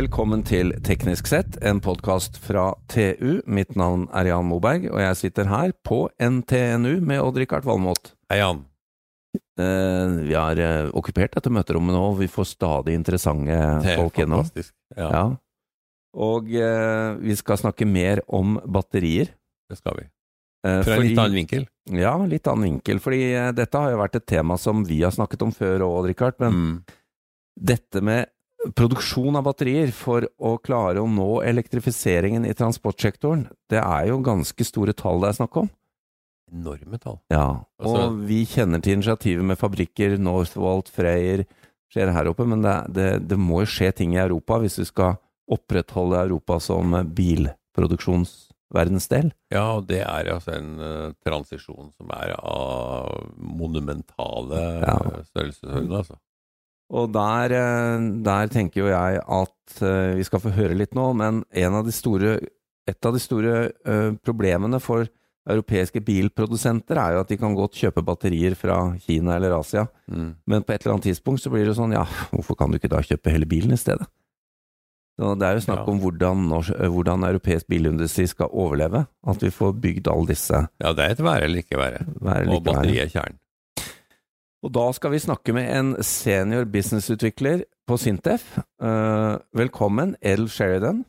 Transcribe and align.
Velkommen 0.00 0.40
til 0.48 0.70
Teknisk 0.86 1.26
sett, 1.28 1.58
en 1.66 1.76
podkast 1.84 2.38
fra 2.40 2.70
TU. 2.88 3.42
Mitt 3.50 3.74
navn 3.76 4.06
er 4.16 4.30
Jan 4.30 4.46
Moberg, 4.48 4.86
og 4.88 5.00
jeg 5.02 5.18
sitter 5.18 5.50
her 5.50 5.74
på 5.84 6.06
NTNU 6.16 7.02
med 7.04 7.20
Odd-Rikard 7.20 7.66
Valmot. 7.68 8.14
Hei, 8.32 8.38
Jan. 8.40 8.62
Eh, 9.60 10.14
vi 10.24 10.32
har 10.38 10.56
eh, 10.62 10.88
okkupert 10.96 11.36
dette 11.36 11.52
møterommet 11.52 11.92
nå, 11.92 12.00
og 12.14 12.16
vi 12.22 12.30
får 12.32 12.48
stadig 12.54 12.96
interessante 12.96 13.52
er 13.58 14.00
folk 14.00 14.22
gjennom. 14.22 14.48
Ja, 14.96 15.10
Ja. 15.10 15.24
Og 16.16 16.48
eh, 16.48 17.20
vi 17.20 17.36
skal 17.38 17.60
snakke 17.60 17.84
mer 17.86 18.24
om 18.26 18.56
batterier. 18.64 19.34
det 19.68 19.82
skal 19.82 20.00
vi. 20.00 20.08
Eh, 20.64 20.80
Fra 20.86 20.96
en 20.96 21.04
litt 21.10 21.18
annen 21.20 21.40
vinkel. 21.42 21.68
Ja, 21.92 22.16
litt 22.24 22.48
annen 22.48 22.70
vinkel. 22.70 23.04
Fordi 23.04 23.20
eh, 23.34 23.52
dette 23.52 23.78
har 23.84 23.92
jo 23.92 24.00
vært 24.00 24.16
et 24.22 24.26
tema 24.32 24.56
som 24.58 24.80
vi 24.88 25.02
har 25.04 25.12
snakket 25.12 25.44
om 25.44 25.52
før 25.52 25.84
òg, 25.84 26.00
Odd-Rikard. 26.00 26.40
Men 26.40 26.56
Mm. 26.56 26.76
dette 27.60 28.00
med 28.00 28.30
produksjon 28.76 29.36
av 29.36 29.42
batterier 29.46 29.88
for 29.96 30.26
å 30.38 30.58
klare 30.60 31.00
å 31.00 31.06
nå 31.08 31.38
elektrifiseringen 31.48 32.44
i 32.44 32.52
transportsektoren, 32.56 33.46
det 33.72 33.80
er 33.80 34.08
jo 34.10 34.18
ganske 34.24 34.64
store 34.68 34.92
tall 34.92 35.20
det 35.22 35.28
er 35.32 35.38
snakk 35.40 35.56
om. 35.62 35.70
Enorme 36.50 36.98
tall. 37.00 37.20
Ja, 37.30 37.46
og 37.78 37.96
Altså- 37.96 38.26
vi 38.26 38.44
kjenner 38.44 38.82
til 38.82 38.92
initiativet 38.98 39.44
med 39.44 39.58
fabrikker, 39.58 40.18
Northvolt, 40.18 40.88
Freyr, 40.90 41.44
skjer 41.90 42.12
her 42.12 42.24
oppe, 42.30 42.44
men 42.46 42.62
det, 42.62 42.92
det, 42.92 43.28
det 43.28 43.38
må 43.38 43.60
jo 43.62 43.66
skje 43.70 43.92
ting 43.94 44.12
i 44.14 44.18
Europa 44.22 44.58
hvis 44.58 44.78
vi 44.78 44.84
skal 44.84 45.16
opprettholde 45.50 46.16
Europa 46.28 46.60
som 46.60 46.90
bilproduksjonsverdensdel. 47.14 49.32
Ja, 49.50 49.72
og 49.78 49.86
det 49.88 50.00
er 50.04 50.30
altså 50.34 50.52
en 50.58 50.78
uh, 50.78 51.12
transisjon 51.26 51.90
som 51.96 52.10
er 52.14 52.34
av 52.38 53.30
monumentale 53.36 54.60
Ja. 54.84 54.98
størrelsesorden, 55.32 55.92
altså. 55.92 56.14
Og 56.90 57.12
der, 57.14 57.52
eh, 57.54 58.08
der 58.26 58.50
tenker 58.50 58.82
jo 58.82 58.90
jeg 58.90 59.20
at 59.22 59.82
eh, 59.86 60.16
vi 60.18 60.24
skal 60.26 60.42
få 60.42 60.50
høre 60.56 60.74
litt 60.74 60.94
nå, 60.98 61.06
men 61.14 61.44
en 61.54 61.74
av 61.78 61.86
de 61.86 61.94
store, 61.94 62.38
et 62.90 63.06
av 63.06 63.14
de 63.14 63.22
store 63.22 63.56
eh, 63.70 64.10
problemene 64.26 64.80
for 64.82 65.06
europeiske 65.50 66.02
bilprodusenter 66.04 66.98
er 67.00 67.14
jo 67.14 67.20
at 67.22 67.30
de 67.30 67.38
kan 67.40 67.54
godt 67.56 67.78
kjøpe 67.78 68.02
batterier 68.04 68.54
fra 68.58 68.80
Kina 69.06 69.36
eller 69.38 69.54
Asia, 69.58 69.86
Mm. 70.10 70.34
men 70.46 70.64
på 70.66 70.72
et 70.74 70.82
eller 70.82 70.96
annet 70.96 71.06
tidspunkt 71.06 71.40
så 71.40 71.50
blir 71.52 71.64
det 71.64 71.76
sånn, 71.78 71.92
ja, 71.94 72.02
hvorfor 72.34 72.56
kan 72.58 72.70
du 72.72 72.78
ikke 72.80 72.90
da 72.90 72.98
kjøpe 73.06 73.30
hele 73.30 73.46
bilen 73.46 73.70
i 73.72 73.78
stedet? 73.78 74.08
Så 75.20 75.34
det 75.38 75.46
er 75.46 75.54
jo 75.58 75.62
snakk 75.62 75.88
om 75.92 76.00
hvordan, 76.00 76.48
hvordan 76.90 77.26
europeisk 77.28 77.68
bilindustri 77.68 78.24
skal 78.26 78.48
overleve, 78.50 79.04
at 79.28 79.42
vi 79.44 79.50
får 79.52 79.74
bygd 79.78 80.08
alle 80.08 80.32
disse 80.32 80.62
Ja, 80.80 80.92
det 80.96 81.04
er 81.04 81.10
et 81.14 81.22
være 81.22 81.44
eller 81.46 81.62
ikke 81.62 81.78
være. 81.78 82.06
være 82.18 82.48
Og 82.48 82.64
batteriet 82.64 83.04
er 83.04 83.12
kjernen. 83.12 83.38
Og 84.60 84.72
da 84.76 84.90
skal 84.92 85.14
vi 85.14 85.22
snakke 85.22 85.54
med 85.56 85.70
en 85.72 85.92
senior 86.04 86.66
businessutvikler 86.68 87.64
på 87.88 87.96
Sintef. 88.00 88.58
Uh, 88.82 89.40
velkommen, 89.56 90.16
Edel 90.20 90.50
Sheridan. 90.52 91.06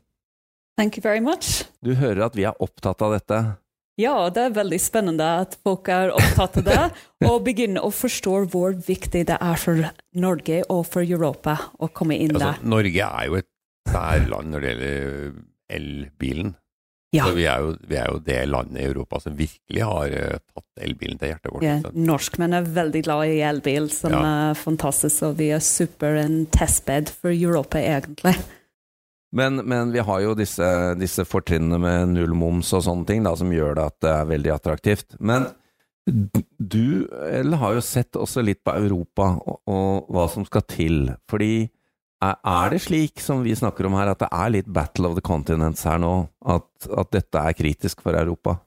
Thank 0.79 0.97
you 0.97 1.03
very 1.03 1.19
much. 1.19 1.65
Du 1.83 1.93
hører 1.99 2.29
at 2.29 2.37
vi 2.39 2.47
er 2.47 2.55
opptatt 2.63 3.03
av 3.03 3.17
dette. 3.17 3.41
Ja, 3.99 4.15
det 4.33 4.45
er 4.47 4.55
veldig 4.55 4.79
spennende 4.79 5.27
at 5.43 5.57
folk 5.67 5.91
er 5.91 6.13
opptatt 6.15 6.61
av 6.61 6.67
det, 6.69 6.85
og 7.27 7.43
begynner 7.45 7.83
å 7.83 7.91
forstå 7.91 8.37
hvor 8.53 8.77
viktig 8.87 9.25
det 9.27 9.35
er 9.35 9.59
for 9.59 9.83
Norge 10.15 10.61
og 10.71 10.85
for 10.87 11.03
Europa 11.03 11.57
å 11.75 11.91
komme 11.91 12.15
inn 12.15 12.31
Altså, 12.37 12.53
der. 12.55 12.63
Norge 12.71 13.11
er 13.11 13.27
jo 13.27 13.39
et 13.41 13.49
særland 13.91 14.55
når 14.55 14.63
det 14.63 14.71
gjelder 14.71 15.37
elbilen. 15.75 16.55
Ja, 17.11 17.25
Så 17.27 17.33
vi 17.35 17.43
er, 17.43 17.59
jo, 17.59 17.73
vi 17.91 17.97
er 17.99 18.07
jo 18.07 18.19
det 18.23 18.37
landet 18.47 18.79
i 18.79 18.85
Europa 18.87 19.19
som 19.19 19.33
virkelig 19.35 19.81
har 19.83 20.13
uh, 20.15 20.37
tatt 20.53 20.85
elbilen 20.85 21.19
til 21.19 21.33
hjertet 21.33 21.51
vårt. 21.51 21.65
ja, 21.65 21.75
norskmenn 21.91 22.55
er 22.55 22.69
veldig 22.71 23.01
glad 23.03 23.33
i 23.33 23.41
elbil, 23.43 23.89
som 23.91 24.13
Ja. 24.15 24.21
er 24.51 24.55
fantastisk, 24.55 25.25
og 25.27 25.35
vi 25.41 25.49
er 25.51 25.59
super 25.59 26.15
en 26.21 26.45
testbed 26.55 27.11
for 27.11 27.33
Europa, 27.35 27.81
egentlig. 27.83 28.37
Men, 29.35 29.59
men 29.67 29.91
vi 29.91 29.99
har 30.03 30.21
jo 30.23 30.33
disse, 30.35 30.69
disse 30.99 31.23
fortrinnene 31.27 31.79
med 31.79 32.13
nullmoms 32.15 32.71
og 32.75 32.83
sånne 32.87 33.05
ting 33.07 33.23
da, 33.27 33.35
som 33.35 33.51
gjør 33.51 33.75
det 33.75 33.85
at 33.91 33.99
det 34.03 34.09
er 34.15 34.31
veldig 34.31 34.51
attraktivt. 34.55 35.19
Men 35.19 35.49
du 36.59 37.07
Elle, 37.27 37.55
har 37.61 37.75
jo 37.77 37.83
sett 37.85 38.17
også 38.19 38.43
litt 38.43 38.63
på 38.65 38.73
Europa 38.75 39.33
og, 39.39 39.59
og 39.71 40.09
hva 40.11 40.25
som 40.31 40.47
skal 40.47 40.63
til. 40.67 40.97
Fordi 41.31 41.69
er, 42.21 42.69
det 42.69 42.81
slik 42.83 43.21
som 43.23 43.41
vi 43.45 43.55
snakker 43.57 43.87
om 43.87 43.95
her, 43.97 44.11
at 44.13 44.21
det 44.21 44.29
er 44.31 44.51
litt 44.53 44.67
battle 44.69 45.09
of 45.09 45.15
the 45.17 45.23
continents 45.25 45.85
her 45.87 45.97
nå? 46.01 46.27
At, 46.45 46.69
at 46.89 47.15
dette 47.15 47.41
er 47.41 47.57
kritisk 47.57 48.03
for 48.05 48.17
Europa? 48.17 48.59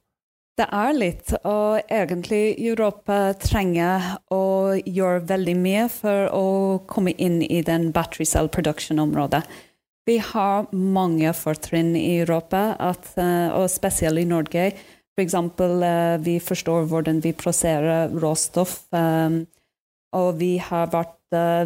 Det 0.54 0.66
er 0.70 0.92
litt, 0.94 1.32
og 1.50 1.80
egentlig 1.90 2.54
Europa 2.62 3.32
trenger 3.42 4.12
å 4.30 4.74
gjøre 4.78 5.24
veldig 5.26 5.54
mye 5.58 5.86
for 5.90 6.28
å 6.30 6.44
komme 6.86 7.14
inn 7.18 7.40
i 7.42 7.58
den 7.66 7.88
battery 7.94 8.26
cell 8.30 8.46
production-området. 8.54 9.42
Vi 10.06 10.20
har 10.22 10.68
mange 10.70 11.32
fortrinn 11.34 11.96
i 11.98 12.20
Europa, 12.20 12.76
at, 12.78 13.08
eh, 13.18 13.48
og 13.56 13.66
spesielt 13.72 14.20
i 14.20 14.28
Norge. 14.28 14.70
For 15.16 15.24
eksempel, 15.24 15.82
eh, 15.82 16.18
vi 16.18 16.38
forstår 16.38 16.86
hvordan 16.86 17.22
vi 17.24 17.32
prosesserer 17.32 18.12
råstoff, 18.12 18.84
eh, 18.92 19.42
og 20.12 20.38
vi 20.38 20.58
har 20.58 20.86
vært 20.86 21.18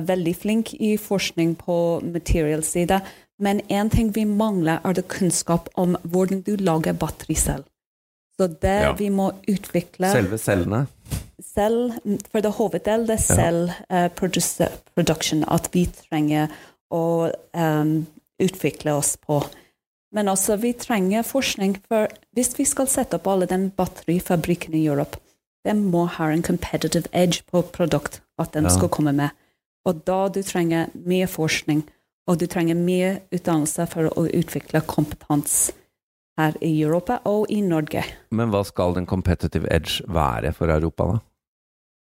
veldig 0.09 0.35
flinke 0.37 0.77
i 0.81 0.97
forskning 1.01 1.55
på 1.61 1.77
material-side. 2.05 3.01
Men 3.39 3.61
én 3.71 3.91
ting 3.91 4.11
vi 4.15 4.25
mangler, 4.27 4.81
er 4.85 4.93
det 4.99 5.07
kunnskap 5.09 5.69
om 5.79 5.97
hvordan 6.03 6.43
du 6.47 6.57
lager 6.57 6.93
battericell. 6.99 7.65
Så 8.39 8.47
det 8.61 8.83
Ja. 8.83 8.93
vi 8.93 9.09
må 9.11 9.33
utvikle 9.49 10.11
Selve 10.13 10.39
cellene? 10.39 10.87
selv, 11.43 11.93
for 12.31 12.41
det 12.41 12.53
hoveddel, 12.55 13.07
det 13.07 13.17
er 13.19 13.25
Ja. 13.29 13.35
selv 13.35 13.71
eh, 13.91 14.09
produce- 14.09 14.71
production, 14.95 15.45
at 15.49 15.69
vi 15.73 15.87
trenger 15.87 16.49
å 16.93 17.33
um, 17.55 18.07
utvikle 18.41 18.93
oss 18.97 19.17
på. 19.17 19.45
Men 20.13 20.27
også 20.27 20.57
vi 20.59 20.73
trenger 20.73 21.23
forskning, 21.23 21.77
for 21.89 22.09
hvis 22.35 22.57
vi 22.59 22.65
skal 22.65 22.87
sette 22.87 23.15
opp 23.15 23.27
alle 23.27 23.47
den 23.47 23.71
batterifabrikken 23.71 24.75
i 24.75 24.87
Europe, 24.87 25.19
den 25.65 25.91
må 25.91 26.07
ha 26.09 26.31
en 26.31 26.43
competitive 26.43 27.07
edge 27.13 27.43
på 27.53 27.63
produkt, 27.63 28.21
at 28.39 28.53
den 28.53 28.65
Ja. 28.65 28.71
skal 28.71 28.89
komme 28.89 29.13
med. 29.15 29.31
Og 29.89 30.03
da 30.09 30.27
du 30.33 30.43
trenger 30.45 30.93
mye 31.09 31.29
forskning, 31.31 31.83
og 32.29 32.41
du 32.41 32.47
trenger 32.51 32.77
mye 32.77 33.15
utdannelse 33.33 33.87
for 33.89 34.11
å 34.13 34.27
utvikle 34.29 34.85
kompetanse 34.85 35.73
her 36.39 36.59
i 36.63 36.71
Europa 36.85 37.19
og 37.27 37.49
i 37.51 37.63
Norge. 37.65 38.05
Men 38.31 38.53
hva 38.53 38.63
skal 38.69 38.95
den 38.99 39.09
competitive 39.09 39.67
edge 39.75 40.05
være 40.13 40.53
for 40.55 40.71
Europa, 40.71 41.09
da? 41.15 41.25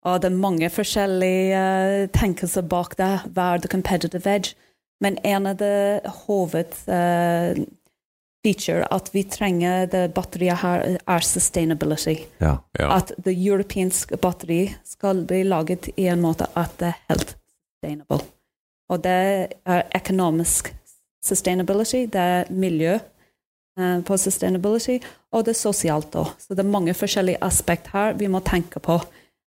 Og 0.07 0.21
det 0.21 0.29
er 0.29 0.39
mange 0.39 0.69
forskjellige 0.71 1.63
uh, 1.63 2.09
tenkelser 2.15 2.67
bak 2.69 2.93
det. 2.99 3.09
Hva 3.33 3.55
er 3.55 3.63
the 3.63 3.71
competitive 3.71 4.29
edge? 4.29 4.53
Men 5.03 5.17
en 5.25 5.49
av 5.49 5.57
de 5.59 5.73
hovedfeature 6.25 7.65
uh, 7.65 7.73
feature 8.45 8.85
at 8.93 9.09
vi 9.11 9.23
trenger 9.27 9.89
det 9.91 10.13
batteriet 10.15 10.61
her, 10.61 10.97
er 11.07 11.25
sustainability. 11.25 12.15
Ja. 12.39 12.57
Ja. 12.79 12.91
At 12.99 13.11
det 13.17 13.35
europeiske 13.35 14.17
batteriet 14.21 14.77
skal 14.87 15.25
bli 15.27 15.43
laget 15.43 15.89
i 15.97 16.07
en 16.07 16.23
måte 16.23 16.47
at 16.55 16.77
det 16.79 16.93
er 16.93 17.01
helt 17.09 17.35
sustainable. 17.87 18.19
Og 18.89 19.03
det 19.03 19.53
er 19.65 19.83
økonomisk 19.95 20.73
sustainability, 21.23 22.07
det 22.07 22.21
er 22.21 22.51
miljø 22.51 22.97
eh, 23.79 24.03
på 24.03 24.17
sustainability, 24.17 24.99
og 25.31 25.45
det 25.45 25.55
er 25.55 25.59
sosialt 25.59 26.15
òg. 26.15 26.31
Så 26.39 26.55
det 26.55 26.63
er 26.63 26.71
mange 26.71 26.93
forskjellige 26.93 27.41
aspekt 27.41 27.91
her 27.93 28.13
vi 28.13 28.27
må 28.27 28.39
tenke 28.39 28.79
på 28.79 28.99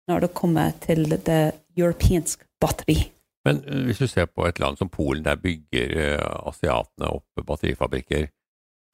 når 0.08 0.20
det 0.20 0.34
kommer 0.34 0.72
til 0.80 1.08
det 1.10 1.54
europeiske 1.76 2.44
batteri. 2.60 3.10
Men 3.44 3.64
eh, 3.66 3.84
hvis 3.88 3.98
du 3.98 4.06
ser 4.06 4.26
på 4.26 4.46
et 4.46 4.60
land 4.60 4.78
som 4.78 4.88
Polen, 4.88 5.24
der 5.24 5.36
bygger 5.36 5.98
eh, 5.98 6.48
asiatene 6.48 7.10
opp 7.10 7.46
batterifabrikker. 7.46 8.30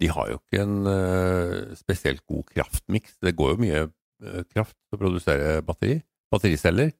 De 0.00 0.08
har 0.08 0.30
jo 0.30 0.38
ikke 0.38 0.62
en 0.64 1.74
spesielt 1.76 2.22
god 2.24 2.46
kraftmiks. 2.54 3.18
Det 3.20 3.34
går 3.36 3.50
jo 3.50 3.60
mye 3.60 3.82
kraft 4.48 4.72
til 4.72 4.96
å 4.96 5.00
produsere 5.02 5.58
batteri, 5.60 5.98
battericeller. 6.32 6.94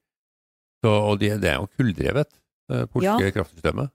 Så, 0.81 0.91
og 0.91 1.19
de, 1.21 1.29
det 1.41 1.49
er 1.51 1.59
jo 1.61 1.69
kulldrevet, 1.77 2.29
det 2.71 2.85
polske 2.91 3.17
Ja. 3.27 3.31
kraftsystemet. 3.35 3.91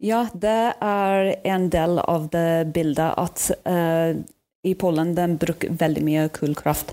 Ja, 0.00 0.28
det 0.32 0.74
er 0.80 1.32
en 1.44 1.68
del 1.74 1.98
av 1.98 2.28
det 2.30 2.72
bildet 2.72 3.14
at 3.18 3.50
uh, 3.66 4.14
i 4.62 4.74
Polen 4.78 5.14
de 5.16 5.26
bruker 5.42 5.72
veldig 5.74 6.04
mye 6.06 6.28
kullkraft. 6.30 6.92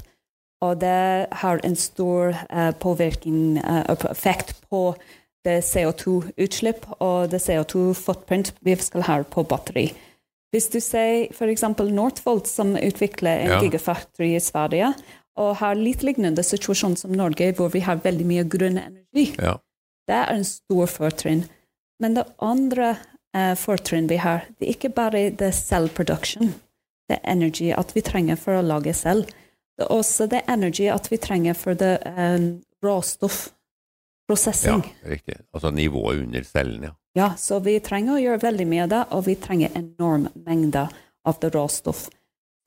Og 0.66 0.80
det 0.82 1.28
har 1.44 1.62
en 1.64 1.76
stor 1.78 2.34
uh, 2.50 2.72
påvirkning, 2.82 3.60
uh, 3.62 3.86
effekt 4.10 4.56
på 4.72 4.96
det 5.46 5.60
CO2-utslipp 5.62 6.88
og 6.98 7.30
det 7.30 7.44
CO2-footprint 7.46 8.54
vi 8.66 8.76
skal 8.82 9.06
ha 9.06 9.20
på 9.22 9.44
batteri. 9.46 9.92
Hvis 10.50 10.70
du 10.74 10.80
ser 10.82 11.28
f.eks. 11.36 11.62
Northvolt, 11.92 12.48
som 12.48 12.74
utvikler 12.80 13.44
en 13.44 13.52
Ja. 13.54 13.62
gigafactory 13.62 14.36
i 14.36 14.40
Sverige, 14.42 14.94
og 15.40 15.58
har 15.60 15.76
litt 15.76 16.04
lignende 16.06 16.44
situasjon 16.44 16.96
som 17.00 17.16
Norge, 17.16 17.52
hvor 17.58 17.72
vi 17.74 17.84
har 17.84 18.00
veldig 18.04 18.28
mye 18.28 18.46
grønn 18.48 18.80
energi. 18.80 19.34
Ja. 19.40 19.58
Det 20.08 20.16
er 20.16 20.32
en 20.32 20.46
stor 20.48 20.88
fortrinn. 20.92 21.44
Men 22.00 22.16
det 22.18 22.26
andre 22.44 22.96
eh, 23.36 23.56
fortrinn 23.60 24.08
vi 24.12 24.20
har, 24.24 24.48
det 24.60 24.68
er 24.68 24.76
ikke 24.76 24.94
bare 24.96 25.30
det 25.36 25.52
cell 25.58 25.90
production, 25.90 26.54
det 27.10 27.20
er 27.20 27.34
energi 27.36 27.72
at 27.76 27.92
vi 27.96 28.04
trenger 28.06 28.40
for 28.40 28.58
å 28.58 28.66
lage 28.66 28.94
selv. 28.98 29.30
Det 29.76 29.86
er 29.86 29.92
også 29.92 30.28
det 30.32 30.46
energi 30.50 30.88
at 30.90 31.12
vi 31.12 31.20
trenger 31.22 31.58
for 31.58 31.78
det 31.78 32.00
råstoffprosessing. 32.84 34.86
ja, 35.04 35.10
riktig. 35.10 35.36
Altså 35.54 35.72
nivået 35.76 36.24
under 36.24 36.44
cellen, 36.44 36.90
ja. 36.90 36.96
Ja, 37.16 37.30
så 37.40 37.62
vi 37.64 37.78
trenger 37.80 38.18
å 38.18 38.20
gjøre 38.20 38.44
veldig 38.44 38.66
mye 38.68 38.84
av 38.84 38.90
det, 38.92 39.02
og 39.16 39.22
vi 39.30 39.38
trenger 39.40 39.76
enorm 39.80 40.26
mengde 40.44 40.82
av 41.24 41.38
det 41.40 41.54
råstoff. 41.54 42.10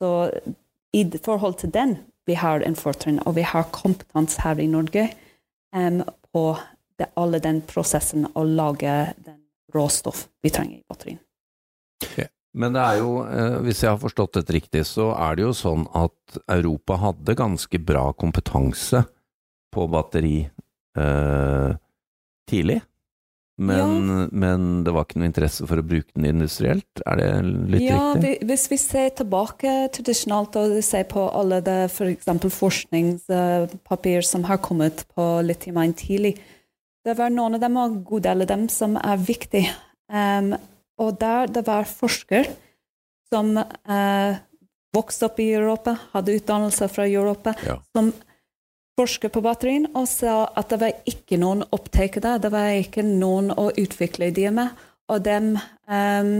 Så 0.01 0.09
i 0.95 1.03
forhold 1.21 1.59
til 1.61 1.73
den, 1.73 1.97
vi 2.29 2.37
har 2.37 2.61
en 2.61 2.77
fortrinn, 2.77 3.21
og 3.25 3.33
vi 3.39 3.45
har 3.47 3.71
kompetanse 3.73 4.43
her 4.45 4.61
i 4.61 4.67
Norge 4.69 5.07
um, 5.75 6.03
på 6.29 6.43
det, 6.99 7.09
alle 7.17 7.39
den 7.41 7.63
prosessen 7.65 8.27
å 8.37 8.43
lage 8.45 8.93
den 9.25 9.39
råstoff 9.73 10.27
vi 10.43 10.51
trenger 10.53 10.77
i 10.77 10.85
batterien. 10.89 11.23
Men 12.59 12.73
det 12.73 12.81
er 12.81 12.99
jo, 12.99 13.09
eh, 13.29 13.57
hvis 13.61 13.83
jeg 13.83 13.91
har 13.91 14.01
forstått 14.01 14.39
dette 14.39 14.55
riktig, 14.55 14.81
så 14.89 15.11
er 15.13 15.37
det 15.37 15.43
jo 15.45 15.51
sånn 15.53 15.83
at 15.95 16.39
Europa 16.49 16.97
hadde 16.97 17.37
ganske 17.37 17.81
bra 17.85 18.07
kompetanse 18.17 19.03
på 19.69 19.85
batteri 19.93 20.39
eh, 20.97 21.69
tidlig. 22.49 22.79
Men, 23.59 24.29
men 24.31 24.67
det 24.85 24.93
var 24.95 25.03
ikke 25.03 25.19
noe 25.19 25.27
interesse 25.27 25.65
for 25.67 25.81
å 25.81 25.83
bruke 25.83 26.13
den 26.15 26.29
industrielt, 26.29 27.01
er 27.03 27.19
det 27.19 27.27
litt 27.43 27.83
ja, 27.83 27.97
riktig? 28.15 28.31
Ja, 28.37 28.47
hvis 28.47 28.63
vi 28.71 28.77
ser 28.79 29.09
tilbake 29.19 29.73
tradisjonalt 29.95 30.55
og 30.61 30.77
ser 30.85 31.03
på 31.11 31.25
alle 31.35 31.59
det 31.65 31.77
f.eks. 31.89 32.29
forskningspapir 32.55 34.23
som 34.23 34.47
har 34.47 34.61
kommet 34.63 35.03
på 35.11 35.27
lithium-ion 35.43 35.95
tidlig, 35.99 36.37
det 37.03 37.17
var 37.19 37.33
noen 37.35 37.57
av 37.57 37.63
dem 37.63 37.77
og 37.79 37.89
en 37.89 38.01
god 38.07 38.27
del 38.29 38.45
av 38.45 38.51
dem 38.53 38.65
som 38.71 38.95
er 38.99 39.19
viktige. 39.27 39.75
Um, 40.07 40.53
og 40.99 41.19
der 41.19 41.51
det 41.51 41.65
var 41.67 41.87
forskere 41.87 42.47
som 43.29 43.53
uh, 43.59 44.39
vokste 44.95 45.27
opp 45.27 45.39
i 45.43 45.51
Europa, 45.53 45.97
hadde 46.15 46.39
utdannelse 46.39 46.87
fra 46.91 47.05
Europa, 47.07 47.53
Ja. 47.65 47.77
som 47.95 48.13
forsker 48.99 49.31
på 49.31 49.41
batterien 49.45 49.87
og 49.95 50.07
sa 50.11 50.43
at 50.59 50.71
det 50.73 50.81
var 50.81 51.09
ikke 51.09 51.39
noen 51.39 51.63
opptak 51.75 52.19
der, 52.21 52.39
det 52.43 52.51
var 52.53 52.71
ikke 52.75 53.05
noen 53.07 53.53
å 53.55 53.69
utvikle 53.79 54.29
ideer 54.33 54.51
med, 54.55 54.75
og 55.09 55.23
de 55.25 55.37
um, 55.87 56.33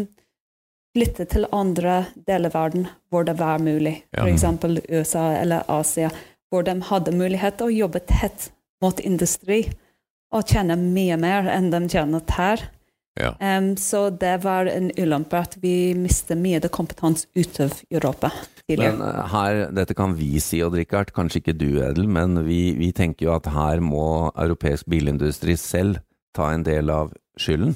flyttet 0.95 1.31
til 1.33 1.47
andre 1.55 2.01
deler 2.27 2.51
av 2.51 2.57
verden 2.57 2.87
hvor 3.09 3.25
det 3.27 3.37
var 3.39 3.61
mulig, 3.63 4.01
Ja. 4.15 4.25
f.eks. 4.25 4.43
USA 4.89 5.31
eller 5.39 5.63
Asia, 5.71 6.11
hvor 6.49 6.65
de 6.67 6.75
hadde 6.89 7.15
mulighet 7.15 7.59
til 7.59 7.69
å 7.69 7.77
jobbe 7.85 8.01
tett 8.09 8.49
mot 8.83 8.99
industri 8.99 9.63
og 10.33 10.45
tjene 10.49 10.77
mye 10.79 11.17
mer 11.17 11.49
enn 11.49 11.71
de 11.71 11.81
tjener 11.89 12.21
her. 12.37 12.69
Ja. 13.19 13.33
Um, 13.43 13.73
så 13.77 14.07
det 14.15 14.37
var 14.45 14.69
en 14.71 14.91
ulempe 14.95 15.41
at 15.41 15.57
vi 15.61 15.93
mistet 15.99 16.39
mye 16.39 16.61
av 16.61 16.69
kompetanse 16.71 17.27
utover 17.35 17.81
Europa 17.91 18.31
tidligere. 18.63 18.95
Men 18.95 19.03
eh, 19.09 19.25
her, 19.33 19.59
dette 19.75 19.95
kan 19.97 20.15
vi 20.15 20.39
si, 20.43 20.61
Odd 20.63 20.77
Rikard, 20.79 21.11
kanskje 21.15 21.41
ikke 21.43 21.57
du, 21.59 21.67
Edel, 21.83 22.07
men 22.07 22.39
vi, 22.47 22.61
vi 22.79 22.91
tenker 22.95 23.27
jo 23.27 23.35
at 23.35 23.49
her 23.51 23.83
må 23.83 24.31
europeisk 24.33 24.87
bilindustri 24.89 25.57
selv 25.59 25.99
ta 26.37 26.51
en 26.53 26.63
del 26.63 26.91
av 26.93 27.11
skylden 27.39 27.75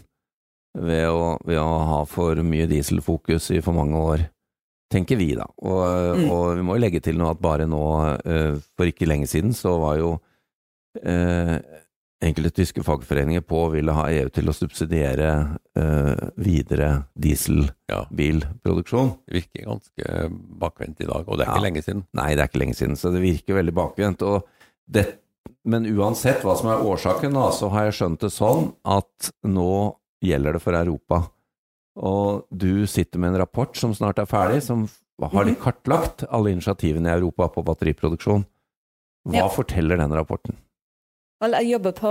ved 0.73 1.05
å, 1.09 1.35
ved 1.45 1.59
å 1.61 1.71
ha 1.91 1.99
for 2.09 2.39
mye 2.45 2.65
dieselfokus 2.71 3.51
i 3.53 3.59
for 3.61 3.75
mange 3.77 3.99
år. 3.99 4.23
Tenker 4.93 5.17
vi, 5.17 5.31
da. 5.37 5.45
Og, 5.65 5.81
Mm. 6.13 6.27
og 6.29 6.43
vi 6.57 6.63
må 6.65 6.75
jo 6.77 6.81
legge 6.83 6.99
til 7.01 7.17
noe 7.17 7.31
at 7.33 7.41
bare 7.41 7.65
nå, 7.65 7.83
eh, 8.29 8.55
for 8.77 8.85
ikke 8.89 9.07
lenge 9.09 9.25
siden, 9.29 9.53
så 9.57 9.75
var 9.81 9.97
jo 9.97 10.11
eh, 11.01 11.57
enkelte 12.23 12.51
tyske 12.55 12.83
fagforeninger 12.85 13.41
på 13.45 13.59
ville 13.73 13.93
ha 13.95 14.05
EU 14.13 14.29
til 14.33 14.49
å 14.49 14.55
subsidiere 14.55 15.29
eh, 15.75 16.29
videre 16.37 16.89
Ja. 16.89 18.05
dieselbilproduksjon. 18.13 19.11
Det 19.27 19.33
virker 19.41 19.65
ganske 19.67 20.29
bakvendt 20.61 21.01
i 21.03 21.09
dag, 21.09 21.27
og 21.27 21.37
det 21.37 21.45
er 21.47 21.51
Ja. 21.51 21.55
ikke 21.57 21.65
lenge 21.67 21.83
siden. 21.83 22.05
Nei, 22.13 22.35
det 22.35 22.39
er 22.43 22.47
ikke 22.47 22.59
lenge 22.63 22.75
siden, 22.75 22.95
så 22.95 23.11
det 23.11 23.21
virker 23.21 23.55
veldig 23.59 23.73
bakvendt. 23.73 24.21
Og 24.23 24.43
det, 24.89 25.19
men 25.65 25.85
uansett 25.85 26.41
hva 26.43 26.55
som 26.57 26.69
er 26.69 26.83
årsaken, 26.83 27.33
da, 27.33 27.49
så 27.51 27.69
har 27.71 27.85
jeg 27.85 27.93
skjønt 27.99 28.19
det 28.19 28.31
sånn 28.31 28.73
at 28.85 29.31
nå 29.43 29.95
gjelder 30.23 30.53
det 30.53 30.61
for 30.61 30.73
Europa. 30.73 31.29
Og 31.95 32.45
du 32.49 32.87
sitter 32.87 33.19
med 33.19 33.33
en 33.33 33.41
rapport 33.43 33.75
som 33.77 33.93
snart 33.93 34.17
er 34.19 34.25
ferdig, 34.25 34.63
som 34.63 34.87
har 35.21 35.45
litt 35.45 35.59
kartlagt 35.61 36.25
alle 36.31 36.51
initiativene 36.51 37.05
i 37.11 37.19
Europa 37.19 37.47
på 37.49 37.63
batteriproduksjon. 37.63 38.45
Hva 39.27 39.35
Ja. 39.45 39.47
forteller 39.47 39.97
den 39.97 40.11
rapporten? 40.11 40.57
Vel, 41.43 41.57
jeg 41.59 41.73
jobber 41.73 41.91
på 41.97 42.09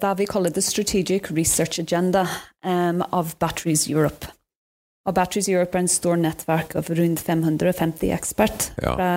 hva 0.00 0.10
vi 0.16 0.26
kaller 0.28 0.52
The 0.56 0.62
Strategic 0.64 1.28
Research 1.36 1.82
Agenda 1.82 2.22
um, 2.64 3.02
av 3.12 3.34
Batteries 3.42 3.84
Europe. 3.90 4.30
Og 5.04 5.16
Batteries 5.18 5.50
Europe 5.52 5.76
er 5.76 5.84
en 5.84 5.90
stor 5.90 6.16
nettverk 6.16 6.72
av 6.80 6.88
rundt 6.96 7.20
550 7.20 8.14
eksperter 8.16 8.70
Ja. 8.80 8.94
fra 8.94 9.10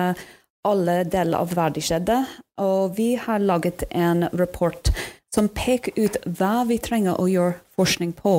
alle 0.68 1.04
deler 1.08 1.38
av 1.38 1.54
verdikjedet. 1.56 2.18
Og 2.60 2.98
vi 2.98 3.14
har 3.16 3.40
laget 3.40 3.86
en 3.90 4.28
rapport 4.36 4.92
som 5.32 5.48
peker 5.48 5.96
ut 5.96 6.20
hva 6.26 6.66
vi 6.68 6.78
trenger 6.78 7.16
å 7.16 7.24
gjøre 7.24 7.56
forskning 7.76 8.12
på. 8.20 8.36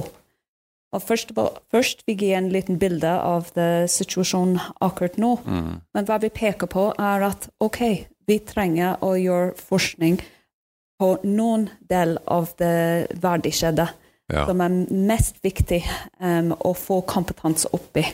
Og 0.93 1.03
først, 1.03 1.33
først 1.73 2.05
vi 2.05 2.13
gir 2.13 2.37
en 2.37 2.53
liten 2.53 2.77
bilde 2.77 3.09
av 3.09 3.49
situasjonen 3.89 4.61
akkurat 4.79 5.17
nå. 5.17 5.39
Mm. 5.41 5.81
Men 5.93 6.05
hva 6.05 6.21
vi 6.21 6.29
peker 6.29 6.69
på, 6.69 6.91
er 6.99 7.25
at 7.33 7.49
ok, 7.59 7.81
vi 8.29 8.39
trenger 8.39 9.01
å 9.01 9.15
gjøre 9.17 9.57
forskning 9.57 10.21
på 10.21 10.34
noen 11.23 11.69
del 11.89 12.17
av 12.27 12.49
det 12.57 13.07
verdikjedet 13.21 13.89
Ja. 14.27 14.45
som 14.47 14.61
er 14.61 14.69
mest 14.89 15.35
viktig 15.43 15.83
um, 16.19 16.55
å 16.65 16.73
få 16.73 17.01
kompetanse 17.05 17.69
opp 17.77 17.97
i. 17.97 18.05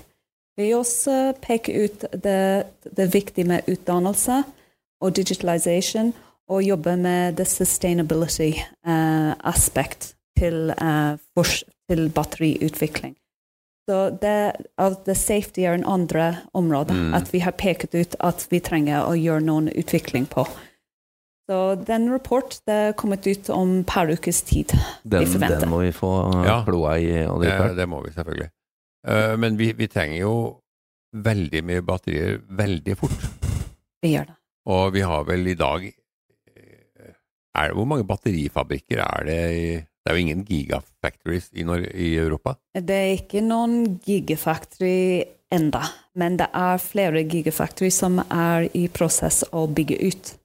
Vi 0.58 0.74
også 0.76 1.34
peker 1.40 1.86
ut 1.86 2.02
det, 2.12 2.66
det 2.84 3.06
viktige 3.14 3.48
med 3.48 3.64
utdannelse 3.72 4.42
og 5.02 5.14
digitalization, 5.16 6.12
og 6.50 6.64
jobber 6.64 6.98
med 7.00 7.38
det 7.40 7.48
sustainability 7.48 8.58
uh, 8.86 9.32
aspekt 9.48 10.16
til, 10.38 10.74
uh, 10.82 11.16
til 11.88 12.10
batteriutvikling. 12.12 13.16
Så 13.88 14.10
det, 14.22 14.52
av 14.78 14.98
det 15.06 15.16
safety 15.18 15.64
er 15.64 15.74
en 15.80 15.88
andre 15.88 16.38
område, 16.54 16.92
Mm. 16.94 17.14
at 17.14 17.32
vi 17.34 17.40
har 17.40 17.52
peket 17.52 17.96
ut 17.96 18.16
at 18.20 18.48
vi 18.52 18.60
trenger 18.60 19.08
å 19.08 19.16
gjøre 19.16 19.42
noen 19.48 19.70
utvikling 19.72 20.28
på. 20.28 20.44
Så 21.52 21.76
den 21.84 22.08
rapport 22.08 22.54
det 22.64 22.76
er 22.88 22.94
kommet 22.96 23.26
ut 23.28 23.50
om 23.52 23.82
et 23.82 23.88
par 23.90 24.08
ukes 24.08 24.40
tid. 24.48 24.72
Den, 25.04 25.26
Vi 25.26 25.34
forventer. 25.34 25.60
den 25.60 25.72
må 25.74 25.82
vi 25.84 25.92
få 25.92 26.12
uh, 26.32 26.46
Ja. 26.48 26.62
kloa 26.64 26.96
i, 26.96 27.26
Og 27.28 27.44
Det, 27.44 27.76
det 27.76 27.88
må 27.90 28.00
vi 28.06 28.14
selvfølgelig. 28.16 28.48
Eh, 29.08 29.36
men 29.38 29.58
vi, 29.58 29.74
vi 29.74 29.88
trenger 29.88 30.22
jo 30.22 30.36
veldig 31.12 31.64
mye 31.68 31.82
batterier 31.84 32.40
veldig 32.48 32.96
fort. 32.98 33.28
Vi 34.02 34.14
gjør 34.14 34.30
det. 34.32 34.38
Og 34.72 34.94
vi 34.94 35.02
har 35.02 35.28
vel 35.28 35.48
i 35.48 35.58
dag 35.58 35.84
eh, 35.90 37.14
er 37.58 37.68
det, 37.68 37.76
Hvor 37.76 37.86
mange 37.90 38.06
batterifabrikker 38.08 39.02
er 39.02 39.26
det 39.26 39.40
i 39.52 39.66
Det 39.76 40.10
er 40.10 40.16
jo 40.16 40.22
ingen 40.22 40.46
gigafactories 40.46 41.52
i, 41.54 41.64
Nor 41.64 41.84
i 41.84 42.16
Europa? 42.16 42.56
Det 42.74 42.96
er 42.96 43.16
ikke 43.20 43.42
noen 43.44 44.00
gigafactory 44.06 45.26
enda, 45.52 45.84
men 46.16 46.38
det 46.40 46.48
er 46.56 46.78
flere 46.80 47.26
gigafactory 47.28 47.90
som 47.92 48.22
er 48.32 48.70
i 48.74 48.88
prosess 48.88 49.44
å 49.52 49.68
bygge 49.68 50.00
ut. 50.08 50.38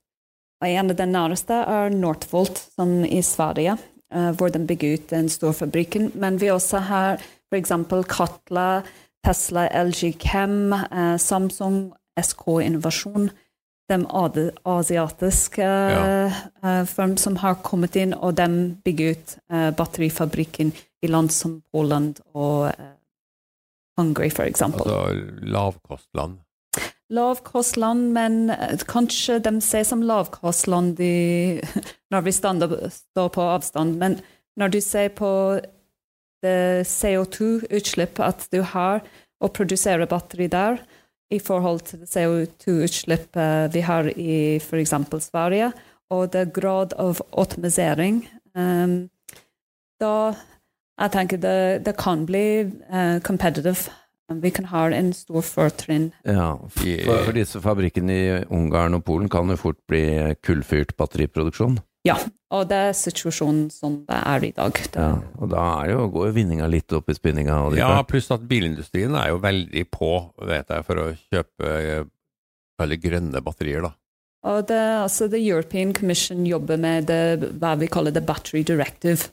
En 0.67 0.91
av 0.91 0.97
de 0.99 1.07
nærmeste 1.07 1.55
er 1.55 1.95
Northvolt, 1.95 2.59
som 2.75 3.05
i 3.05 3.21
Sverige, 3.23 3.77
eh, 4.13 4.31
hvor 4.35 4.51
de 4.53 4.59
bygger 4.67 4.97
ut 4.97 5.09
den 5.13 5.29
store 5.29 5.55
fabrikken. 5.55 6.11
Men 6.15 6.39
vi 6.39 6.51
også 6.51 6.81
har 6.89 7.23
f.eks. 7.53 7.73
Katla, 8.09 8.83
Tesla, 9.25 9.69
LG 9.71 10.17
Chem, 10.19 10.73
eh, 10.73 11.17
Samsung, 11.17 11.93
SK 12.19 12.61
Innovasjon. 12.65 13.31
De 13.89 14.01
asiatiske 14.67 15.63
Ja. 15.63 16.27
eh, 16.63 16.85
firm 16.85 17.17
som 17.17 17.37
har 17.37 17.55
kommet 17.63 17.95
inn, 17.97 18.15
og 18.15 18.35
de 18.35 18.77
bygger 18.85 19.11
ut 19.11 19.37
batterifabrikken 19.77 20.73
i 21.03 21.07
land 21.07 21.31
som 21.31 21.63
Poland 21.73 22.19
og 22.35 22.73
Hungary, 23.97 24.31
eksempel. 24.31 24.83
Altså 24.83 25.15
lavkostland. 25.43 26.39
Lavkostland, 27.15 28.11
men 28.17 28.51
eh, 28.51 28.79
kanskje 28.89 29.39
de 29.45 29.61
ser 29.63 29.85
som 29.87 30.03
lavkostland 30.03 31.01
i, 31.01 31.61
når 32.13 32.27
vi 32.27 32.35
står 32.35 33.29
på 33.35 33.47
avstand. 33.47 33.99
Men 34.01 34.19
når 34.59 34.75
du 34.75 34.81
ser 34.81 35.13
på 35.15 35.31
det 36.43 36.87
CO2-utslipp 36.91 38.21
at 38.23 38.47
du 38.53 38.61
har 38.63 39.05
å 39.43 39.51
produsere 39.53 40.09
batteri 40.11 40.49
der, 40.51 40.81
i 41.35 41.41
forhold 41.43 41.81
til 41.89 42.03
det 42.05 42.11
CO2-utslipp 42.13 43.37
eh, 43.37 43.67
vi 43.75 43.83
har 43.83 44.11
i 44.15 44.57
f.eks. 44.63 44.95
Sverige, 45.27 45.73
og 46.15 46.31
det 46.33 46.53
grad 46.55 46.95
av 47.03 47.19
automisering 47.35 48.21
um, 48.55 49.09
da 49.99 50.37
jeg 50.97 51.13
tenker 51.13 51.41
det, 51.43 51.59
det 51.85 51.97
kan 51.99 52.23
bli 52.29 52.47
uh, 52.65 53.19
competitive. 53.27 53.91
Vi 54.27 54.51
kan 54.51 54.67
ha 54.73 54.89
en 54.91 55.13
stor 55.15 55.45
fortrinn 55.47 56.09
Ja, 56.27 56.57
for, 56.59 57.11
for 57.29 57.37
disse 57.37 57.61
fabrikkene 57.63 58.15
i 58.15 58.25
Ungarn 58.51 58.99
og 58.99 59.05
Polen 59.07 59.31
kan 59.31 59.53
jo 59.53 59.59
fort 59.61 59.79
bli 59.87 60.03
kullfyrt 60.43 60.97
batteriproduksjon. 60.99 61.79
Ja, 62.07 62.17
og 62.55 62.69
det 62.71 62.79
er 62.89 62.97
situasjonen 62.97 63.69
som 63.75 64.01
det 64.07 64.19
er 64.19 64.45
i 64.47 64.53
dag. 64.55 64.79
Ja, 64.95 65.13
og 65.39 65.51
da 65.51 65.63
er 65.83 65.93
jo, 65.95 66.09
går 66.15 66.29
jo 66.31 66.37
vinninga 66.37 66.69
litt 66.71 66.95
opp 66.95 67.11
i 67.11 67.17
spinninga. 67.17 67.59
Ja, 67.79 67.95
pluss 68.07 68.31
at 68.35 68.45
bilindustrien 68.51 69.15
er 69.19 69.33
jo 69.33 69.41
veldig 69.43 69.87
på, 69.95 70.11
vet 70.47 70.71
jeg, 70.71 70.87
for 70.87 71.03
å 71.03 71.07
kjøpe 71.17 71.73
eh, 71.79 72.05
veldig 72.83 73.01
grønne 73.03 73.43
batterier, 73.43 73.89
da. 73.89 73.95
Og 74.47 74.69
det, 74.71 74.83
altså, 75.03 75.27
The 75.31 75.41
European 75.43 75.91
Commission 75.97 76.45
jobber 76.47 76.79
med 76.79 77.09
det, 77.11 77.51
hva 77.59 77.75
vi 77.81 77.91
kaller 77.91 78.15
the 78.15 78.23
battery 78.23 78.63
directive, 78.67 79.27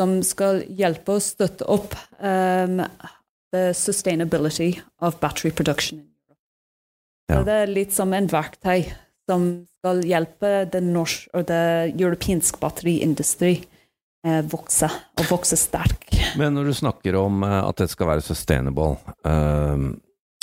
som 0.00 0.16
skal 0.26 0.62
hjelpe 0.72 1.18
å 1.18 1.22
støtte 1.22 1.68
opp 1.70 1.92
um, 2.18 2.80
the 3.54 3.70
sustainability 3.78 4.74
of 5.00 5.20
battery 5.22 5.52
production. 5.54 6.02
Ja. 7.30 7.40
Det 7.46 7.54
er 7.62 7.70
litt 7.70 7.94
som 7.94 8.12
en 8.12 8.26
verktøy 8.28 8.90
som 9.24 9.46
skal 9.78 10.02
hjelpe 10.04 10.64
den 10.72 10.90
norsk 10.92 11.30
og 11.36 11.46
det 11.48 11.94
europeiske 11.94 12.60
batteriindustri 12.60 13.54
eh, 14.26 14.42
vokse, 14.50 14.90
og 15.16 15.30
vokse 15.30 15.56
sterk. 15.56 16.10
Men 16.40 16.56
når 16.58 16.68
du 16.68 16.74
snakker 16.76 17.16
om 17.20 17.44
eh, 17.46 17.60
at 17.62 17.80
det 17.80 17.88
skal 17.92 18.10
være 18.12 18.26
sustainable, 18.26 18.98
eh, 19.24 19.86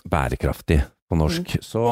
bærekraftig 0.10 0.80
på 1.06 1.20
norsk, 1.20 1.60
så, 1.62 1.86